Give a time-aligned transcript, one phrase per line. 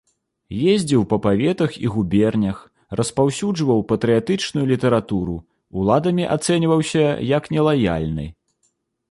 [0.75, 2.57] Ездзіў па паветах і губернях,
[3.01, 5.37] распаўсюджваў патрыятычную літаратуру,
[5.83, 7.05] уладамі ацэньваўся
[7.37, 8.27] як нелаяльны.